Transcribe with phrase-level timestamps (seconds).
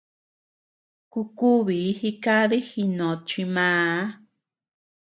[1.11, 3.89] Kukubii jikadi jinót chi màà.